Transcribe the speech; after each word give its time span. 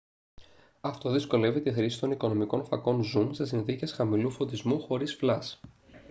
αυτό 0.81 1.11
δυσκολεύει 1.11 1.61
τη 1.61 1.71
χρήση 1.71 1.99
των 1.99 2.11
οικονομικών 2.11 2.65
φακών 2.65 3.03
ζουμ 3.03 3.31
σε 3.31 3.45
συνθήκες 3.45 3.91
χαμηλού 3.91 4.31
φωτισμού 4.31 4.79
χωρίς 4.81 5.15
φλας 5.15 5.59